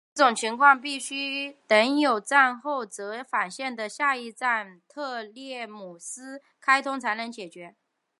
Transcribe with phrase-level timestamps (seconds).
[0.15, 7.75] 这种情况必须等有站后折返线的下一站特列姆基站开通才能解决。